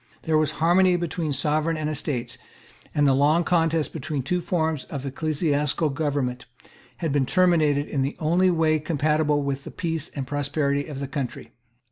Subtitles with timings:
[0.23, 2.39] There was harmony between the Sovereign and the Estates;
[2.95, 6.47] and the long contest between two forms of ecclesiastical government
[6.97, 11.07] had been terminated in the only way compatible with the peace and prosperity of the
[11.07, 11.51] country.